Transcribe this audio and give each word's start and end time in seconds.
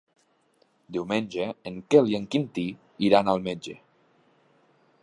Diumenge 0.95 1.45
en 1.73 1.77
Quel 1.95 2.09
i 2.15 2.17
en 2.21 2.27
Quintí 2.37 2.67
iran 3.11 3.31
al 3.35 3.47
metge. 3.51 3.79